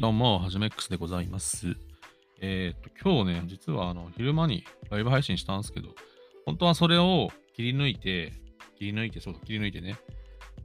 [0.00, 1.76] どうも、はじめ X でございます。
[2.40, 5.90] えっ、と、今日ね、実はあの昼間にライブ配信したんですけど、
[6.46, 8.32] 本当はそれを切り抜いて、
[8.76, 9.96] 切り抜いて、そうだ、切り抜いてね、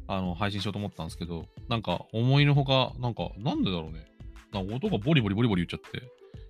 [0.07, 4.07] あの、配信しようと思ったんですけど、なんか思いのほか、なんか、なんでだろうね。
[4.51, 6.01] なんか音がボリボリボリボリ言っちゃって、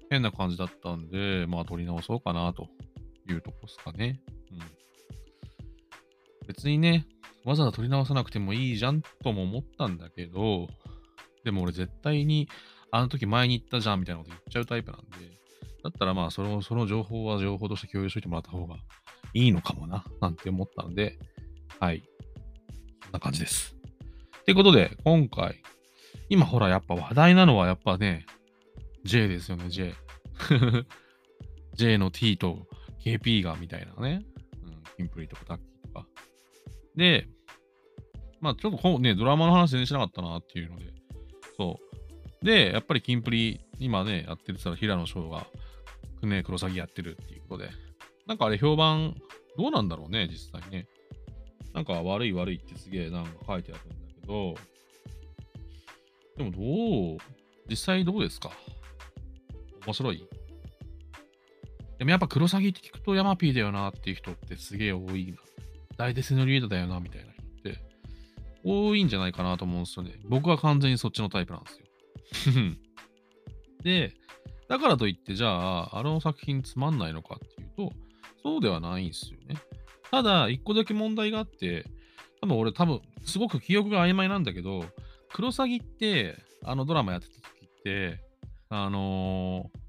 [0.10, 2.70] 変な感じだったんで、まあ、撮り直そうかな、と
[3.30, 4.22] いうとこですかね。
[4.54, 4.60] うん。
[6.48, 7.06] 別にね、
[7.44, 10.70] わざわざ撮り直さなくてもいいじゃんとも思ったんだけど、
[11.44, 12.48] でも俺絶対に
[12.92, 15.40] あの時前に言ったじゃんみたいなこと言っちゃうタイプなんで、
[15.84, 18.76] だったらまあそのその情報は情報として共有しといてもらった方が
[19.34, 21.20] いいのかもな、なんて思ったので、
[21.80, 22.02] はい。
[22.02, 22.06] こ
[23.10, 23.76] んな感じです。
[24.42, 25.62] ってことで、今回、
[26.30, 28.26] 今ほらやっぱ話題なのはやっぱね、
[29.04, 29.94] J ですよね、J。
[31.76, 32.68] J の T と
[33.04, 34.26] KP がみたいなね。
[34.64, 36.08] うん、キンプリとかタッキーとか。
[36.96, 37.28] で、
[38.42, 40.86] まあちょっとこうね、ドラマの話全然しなかったなっていうので、
[41.60, 41.78] そ
[42.42, 42.46] う。
[42.46, 45.46] で、やっぱりキンプリ、今ね、やってるって言ったら平野翔が、
[46.24, 47.70] ね、黒詐欺やってるっていうことで、
[48.28, 49.16] なんかあれ評判、
[49.58, 50.88] どうなんだろうね、実際ね。
[51.74, 54.56] なんか悪い悪いってすげえなんか書いてあるんだけど、
[56.38, 57.18] でもどう、
[57.70, 58.52] 実際どうですか？
[59.86, 60.26] 面白い？
[61.98, 65.38] でもやっぱ黒詐欺って聞くとヤマピーだよなっていう人ってすげえ多いな。
[65.98, 67.34] 大デスのリードだよなみたいな
[68.64, 70.14] 多いんじゃないかなと思うんですよね。
[70.26, 71.70] 僕は完全にそっちのタイプなんで
[72.36, 72.76] すよ。
[73.84, 74.14] で、
[74.68, 77.94] だからといってじゃあ、あの作品つまんないのかっていうと、
[78.44, 79.56] そうではないんですよね。
[80.12, 81.86] ただ、一個だけ問題があって、
[82.42, 84.86] 多分俺多分すごく記憶が曖昧なんだけど、
[85.30, 88.22] クロサギって、あのドラマやってた時って、
[88.70, 89.80] あのー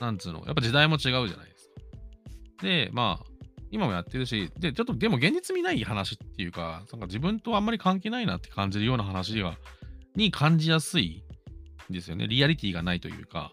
[0.00, 2.62] なんつうの、やっぱ時代も違うじゃないですか。
[2.62, 3.35] で、まあ、
[3.70, 9.56] 今もやってるし、で、ちょっとでも現実味ない話っていうか、なんか自分とあんまり関係ないなって感じるような話が、
[10.14, 11.24] に感じやすい
[11.90, 12.26] んですよね。
[12.28, 13.52] リアリティがないというか。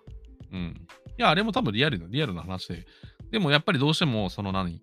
[0.51, 0.87] うん。
[1.17, 2.85] いや、あれも多分リアルな、リアルな話で。
[3.31, 4.81] でもやっぱりどうしても、その何、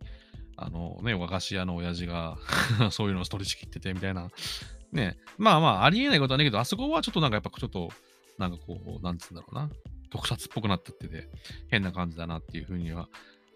[0.56, 2.36] あのね、和菓子屋の親父が
[2.91, 4.30] そういうのを取り仕切っててみたいな。
[4.92, 7.91] ね、まあまあ、ありえないことはないけど、あそこはちょっとなんかやっぱちょっと、
[8.38, 9.70] なんかこう、なんつうんだろうな。
[10.10, 11.28] 特撮っぽくなってってて、
[11.68, 13.08] 変な感じだなっていうふうには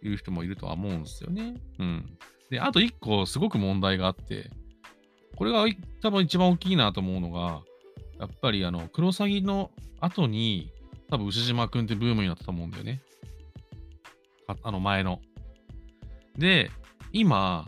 [0.04, 1.56] 言う人もいるとは思うんですよね。
[1.78, 2.18] うん。
[2.50, 4.50] で、あと一個すごく問題があって、
[5.34, 5.64] これが
[6.02, 7.62] 多分一番大きいなと思うのが、
[8.20, 9.70] やっぱりあの、クロサギの
[10.00, 10.70] 後に、
[11.10, 13.02] 多分牛島くんってブームになったと思うんだよね。
[14.46, 15.20] ああの前の。
[16.36, 16.70] で、
[17.12, 17.66] 今、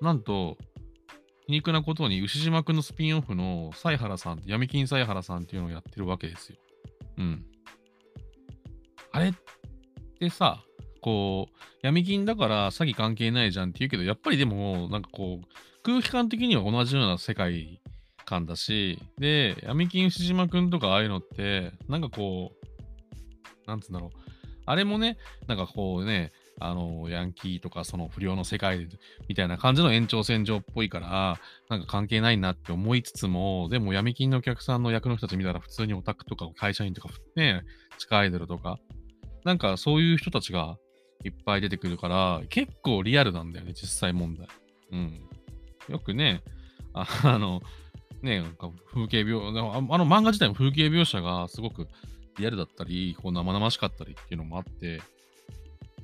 [0.00, 0.56] なんと、
[1.46, 6.58] 皮肉なことに牛島くんのスピンオフの犀原さん、闇金犀原さんっていうのをやってるわけですよ。
[7.18, 7.44] うん。
[9.10, 9.34] あれっ
[10.18, 10.62] てさ、
[11.02, 15.46] こう、闇金だから詐欺関係ないじゃんって言うけど、やっぱりでも、なんかこう、
[15.82, 17.80] 空気感的には同じような世界
[18.24, 24.18] 観だし、で、闇金牛島くんとかああいうのって、なんかこう、なんつうんだろう。
[24.64, 25.18] あれもね、
[25.48, 28.88] なんかこうね、あの、ヤンキーとかその不良の世界
[29.28, 37.62] みたいな感じの延長線上っぽいから、なんか関係ないなって思いつつも、でも闇金のお客さんの役の人たち見たら普通にオタクとか会社員とかね、
[37.98, 38.78] 地下アイドルとか、
[39.44, 40.76] なんかそういう人たちが
[41.24, 44.48] いっぱい出てくるから、結構リアルなんだよね、実際問題。
[44.92, 45.20] うん。
[45.88, 46.42] よくね、
[46.92, 47.06] あ
[47.38, 47.62] の、
[48.22, 51.88] ね、なんか風景描、ああの漫画自体も風景描写がすごく
[52.38, 55.00] リアルだったり、こう生々しかったりっていうのもあって、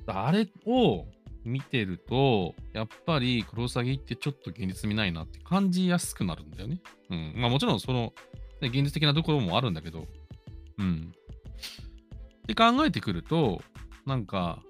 [0.07, 1.05] あれを
[1.43, 6.81] 見てると、やっぱりクロサギってちょっと現実味ないなって感じやすくなるんだよね。
[7.09, 7.33] うん。
[7.37, 8.13] まあもちろんその、
[8.61, 10.07] ね、現実的なところもあるんだけど、
[10.77, 11.13] うん。
[12.43, 13.61] って考えてくると、
[14.05, 14.61] なんか、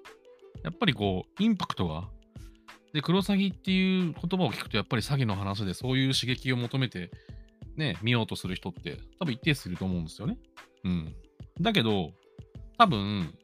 [0.62, 2.08] やっぱりこう、インパクトが、
[2.92, 7.10] で、クロサギっていう言葉を聞くと、やっぱり詐欺の話でそういう刺激を求めて、
[7.76, 10.38] ね、見ようとする人って多分一定数いると思うんですよね。
[10.84, 11.14] うん。
[11.60, 12.12] だけど、
[12.78, 13.34] 多分、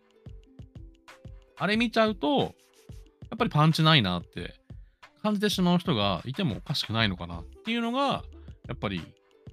[1.58, 2.54] あれ見ちゃうと、
[3.30, 4.60] やっぱりパンチないなって
[5.22, 8.24] 感じてしまう人がいてもおかしくないのかなっていうのが、
[8.68, 9.00] やっぱり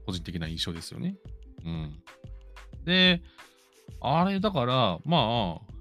[0.06, 1.16] 個人的な印象ですよね。
[1.66, 2.04] うん。
[2.84, 3.22] で、
[4.02, 5.73] あれだから、まあ、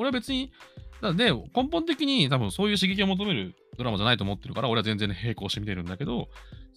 [0.00, 0.52] 俺は別に、
[1.00, 6.28] だで、根本的に多分そういう刺激を求めるドラマじゃないと思ってるから、俺は全然並行して見てるんだけど、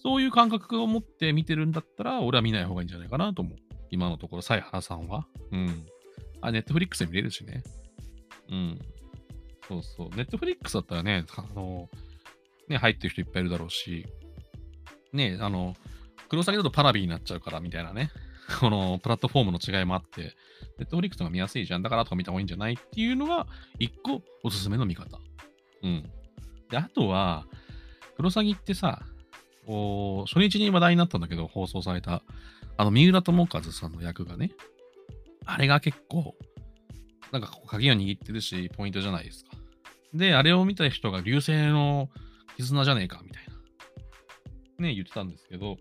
[0.02, 3.58] そういう感覚を持って見てるんだったら、俺は見ない方がいいんじゃないかなと思う。
[3.90, 5.26] 今のところ、犀原さんは。
[5.52, 5.86] うん。
[6.40, 7.62] あ、ネットフリックスで見れるしね。
[8.50, 8.78] うん。
[9.68, 10.16] そうそう。
[10.16, 11.88] ネットフリックスだったらね、あの、
[12.68, 14.06] ね、入ってる人いっぱいいるだろうし、
[15.12, 15.74] ね、あの、
[16.28, 18.10] 黒崎だとパラビになっちゃうからみたいなね、
[18.60, 20.34] このプラットフォームの違いもあって、
[20.78, 21.82] ネットフリックスが見やすいじゃん。
[21.82, 23.46] だからとか見た方がいいんじゃないっていうのが、
[23.78, 25.18] 一個おすすめの見方。
[25.82, 26.10] うん。
[26.70, 27.46] で、あとは、
[28.16, 29.02] クロサギってさ、
[29.66, 32.22] こう、初日に話題になったんだけど、放送された、
[32.76, 34.50] あの、三浦友和さんの役がね、
[35.46, 36.34] あれが結構、
[37.32, 39.50] なんか鍵を握ってるし、ポイントじゃないですか。
[40.12, 42.08] で、あれを見た人が流星の
[42.56, 43.54] 絆じゃねえか、みたいな。
[44.86, 45.76] ね、言ってたんですけど、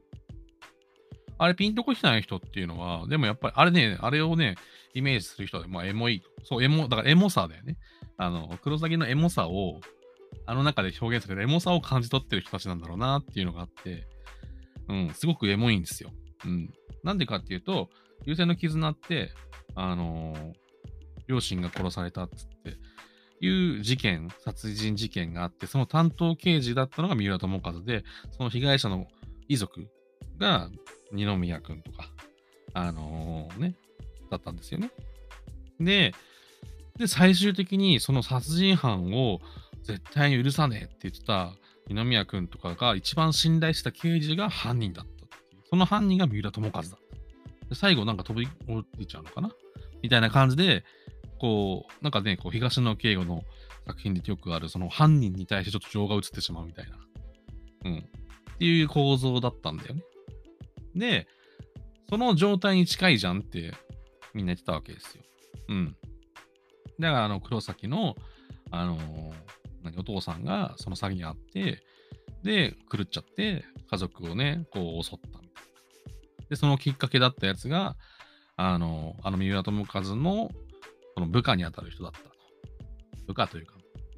[1.38, 4.56] あれピンとこきない人っていうのは、でもやっぱり、あれね、あれをね、
[4.94, 6.24] イメージする人は、まあ、エモい。
[6.44, 7.78] そう、エモ、だからエモさだよね。
[8.18, 9.80] あの、黒崎のエモさを、
[10.46, 14.08] あの中で表現されるエモさを感じ取ってる人たちなんだろうなっていうのがあって、
[14.90, 16.12] うん、すごくエモいんですよ。
[16.46, 16.70] うん。
[17.04, 17.90] なんでかっていうと、
[18.26, 19.32] 優勢の絆って、
[19.76, 20.54] あのー、
[21.28, 22.78] 両親が殺されたっつって
[23.40, 29.08] いう事件、殺人事件があって、その担当刑事だったのが三浦友和で、その被害者の
[29.48, 29.88] 遺族
[30.38, 30.70] が
[31.12, 32.10] 二宮君とか、
[32.74, 33.76] あのー、ね、
[34.34, 34.92] だったんですよね。
[35.80, 36.14] で、
[36.98, 39.40] で、最終的にその殺人犯を
[39.84, 41.54] 絶対に許さねえって言ってた
[41.88, 45.62] 二宮君とかが一番信頼した刑事が犯人だったっていう。
[45.70, 46.98] その犯人が三浦友和だった。
[47.70, 49.50] で最後なんか飛び降りちゃうのかな？
[50.02, 50.84] みたいな感じで、
[51.40, 53.44] こう、なんかね、こう東野敬吾の
[53.88, 56.98] 作品でよくある、その犯人に対してちょっと情が映ってしまうみたいな。
[57.86, 57.98] うん。
[57.98, 60.04] っていう構造だったんだよね。
[60.96, 61.28] で、
[62.10, 63.74] その状態に近いじゃんって
[64.34, 65.24] みんな言ってたわけですよ。
[65.70, 65.96] うん。
[67.00, 68.16] だから、あの、黒崎の、
[68.72, 69.34] あのー、
[69.84, 71.84] 何、お父さんがその詐欺にあって、
[72.44, 75.44] で、狂っちゃって、家族をね、こう襲ったた。
[76.50, 77.96] で、そのきっかけだったやつが、
[78.56, 80.50] あの、あの三浦友和の、
[81.16, 82.30] その部下に当たる人だったと。
[83.28, 83.76] 部下というか、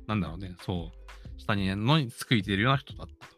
[0.07, 3.35] なんだろうね、そう、下にのつくいてるような人だったと。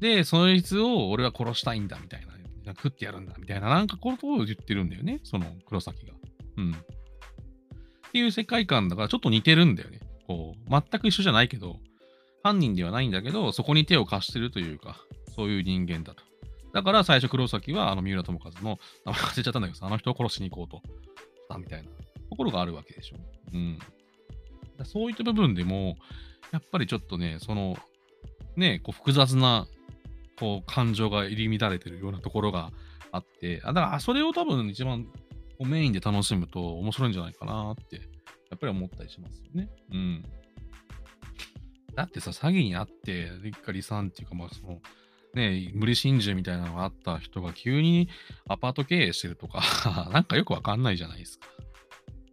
[0.00, 2.35] で、そいつを俺は殺したいんだみたいな。
[2.72, 6.14] 食ってやるんだみたいな、なんかことを言ってるんだよね、その黒崎が。
[6.58, 6.72] うん。
[6.72, 10.00] っていう世界観だからちょっと似てるんだよね。
[10.26, 11.78] こう、全く一緒じゃないけど、
[12.42, 14.96] 犯人ではないんだけど、そこに手を貸してるというか、
[15.34, 16.22] そういう人間だと。
[16.72, 20.82] だから最初黒崎はあの三浦友和の名前忘れちゃったんだけどあの人を殺しに行こうとし
[21.48, 21.88] たみたいな
[22.28, 23.16] ところがあるわけでしょ。
[23.54, 23.78] うん。
[24.76, 25.96] だそういった部分でも、
[26.52, 27.76] やっぱりちょっとね、その、
[28.56, 29.66] ね、こう複雑な
[30.38, 32.70] こう感情が入り乱れてるようなところが
[33.12, 35.06] あって、あだからそれを多分一番
[35.60, 38.02] メインで楽しむと面白いんじゃないかなって、や
[38.56, 39.68] っぱり思ったりしますよね。
[39.92, 40.24] うん。
[41.94, 44.80] だってさ、詐欺にあって、一家離散っていうか、まあその、
[45.34, 48.08] ね、無理心中みたいなのがあった人が急に
[48.48, 49.60] アパート経営してるとか
[50.12, 51.48] なんかよくわかんないじゃないですか。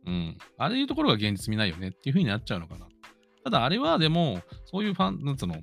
[0.06, 0.38] うん。
[0.58, 2.88] ああいうところが現実見ないよねっていう風になっちゃうのかな。
[3.44, 5.62] ただあれはでも、そういうファン、なんつうの、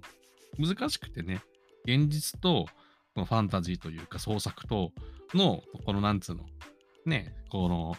[0.59, 1.43] 難しくてね、
[1.85, 2.67] 現実と
[3.15, 4.93] このファンタジーというか創作と
[5.35, 6.45] の、このなんつうの、
[7.07, 7.97] ね、この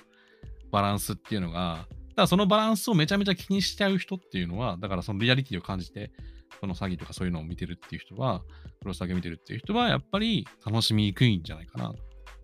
[0.72, 1.86] バランスっていうのが、
[2.16, 6.12] ただそのバランスをめちゃめちゃ気にしちゃう人っていうのは、だからそのリアリティを感じて、
[6.60, 8.42] その詐欺とかそういうのを見てるっていう人は、
[8.82, 11.94] プロス詐欺見てるっていう人は、やっぱり楽しみにくいんじゃないかな。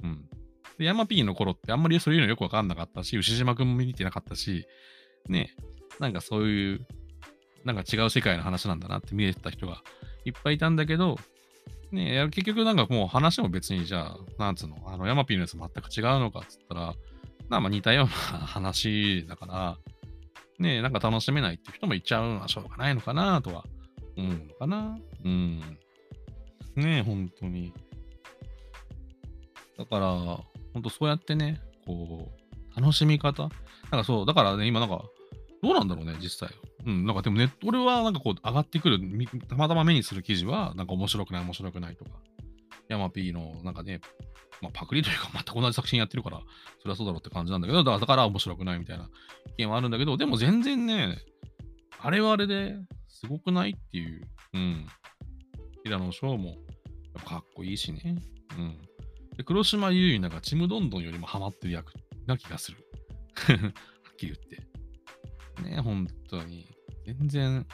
[0.04, 0.30] うん。
[0.78, 4.68] で、ヤマピーの頃ってあんまりそういうのよくわかんなかったし、牛島くんも見てなかったし、
[5.28, 5.56] ね、
[6.00, 6.88] なんかそういう、
[7.64, 9.82] なんか違う世界の話なんだなって見えてた人が
[10.28, 11.18] いっぱいいたんだけど、
[11.92, 16.94] ね結局なんかもう話も別にじゃあ、なんつうの、あの、ヤマピーのやつ全く違うのかっつったら、
[17.50, 19.78] まあまあ似たような話だから、
[20.60, 23.64] ねなんか楽しめないって人もいっちゃうのはしょうがないのかなとは
[24.18, 24.98] 思うのかな。
[25.24, 25.62] うん。
[26.76, 27.74] ね本当に。
[29.78, 32.30] だから、本当そうやってね、こ
[32.76, 33.52] う、楽しみ方なん
[34.02, 35.06] かそう、だからね、今なんか、
[35.64, 36.50] どうなんだろうね、実際。
[36.88, 39.00] うん、なんかでもね、俺はなんかこう上がってくる、
[39.50, 42.12] たまたま目にする記事は、なんか面白くない、面白くないとか、
[42.88, 44.00] ヤマピーのなんかね、
[44.62, 46.42] まあ、パクリというか 全く同じ作品やってるから、
[46.80, 49.10] それはそうだろうって感じなんだけど、だから面白くないみたいな
[49.58, 51.18] 意見はあるんだけど、でも全然ね、
[52.00, 52.78] あれはあれで
[53.10, 54.22] すごくないっていう、
[54.54, 54.88] うん。
[55.84, 56.56] 平野翔も
[57.26, 58.16] かっこいいしね。
[58.58, 58.78] うん。
[59.36, 61.94] で黒島優衣なんかちむどんどんよりもハマってる役
[62.26, 62.78] な気がする。
[63.36, 64.68] はっきり言って。
[65.64, 66.77] ね、本当に。
[67.08, 67.66] 全然、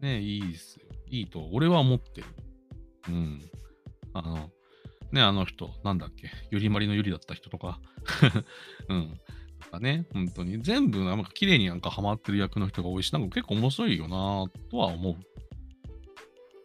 [0.00, 0.86] ね、いいですよ。
[1.08, 2.26] いいと、俺は思ってる。
[3.08, 3.40] うん。
[4.14, 4.50] あの、
[5.10, 7.80] ね、あの人、なんだっけ、ゆりまりのゆりだった人とか、
[8.88, 9.20] うん。
[9.60, 15.16] とかね、本当に、全部、なんか綺麗になんかハマってる役の人が多いし、なんか結構面白いよなとは思う。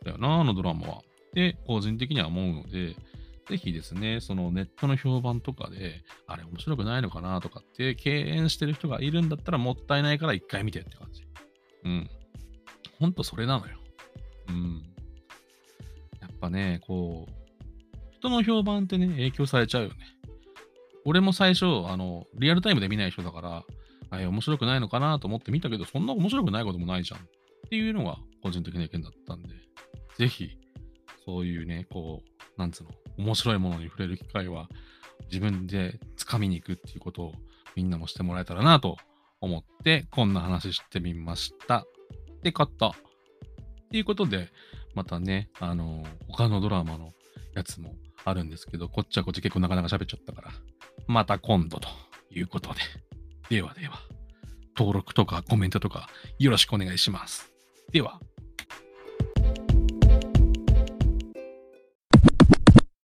[0.06, 1.02] だよな、あのドラマは。
[1.34, 2.96] で、個人的には思うので、
[3.48, 11.31] ぜひですね、そのネットの評判とかで、あれ面白くないのかなとかって敬遠してる人がいるんだったらもったいないから一回見てって感じ。
[11.84, 12.10] うん。
[13.00, 13.78] ほんとそれなのよ。
[14.50, 14.82] うん。
[16.20, 19.96] やっぱね、こう、人の評判ってね、影響されちゃうよね。
[21.06, 23.64] 俺も最初、あの、リアルタイムで見ない人だから、
[24.12, 27.20] あれ面白くないのかなと思って見たけど、そんな面白くないこともないじゃん。
[27.22, 27.24] っ
[27.70, 29.50] ていうのが個人的な意見だったんで、
[30.18, 30.58] ぜひ、
[31.26, 34.70] そういうね、こう、なんつうの、面白いものに触れる機会は、
[35.32, 37.34] 自分で掴みに行くっていうことを
[37.76, 38.98] みんなもしてもらえたらなと
[39.42, 41.86] 思って、こんな話してみました。
[42.44, 42.90] で、買った。
[42.90, 42.94] っ
[43.92, 44.50] ていうことで、
[44.94, 47.14] またね、あの、他のドラマの
[47.56, 50.52] やつもあるんですけど、こっちはこっち結構なかなか喋っちゃったから、
[51.08, 51.90] また今度と
[52.32, 52.80] いうことで。
[53.50, 54.00] ではでは、
[54.78, 56.08] 登録とかコメントとか
[56.40, 57.52] よろしくお願いします。
[57.92, 58.20] では。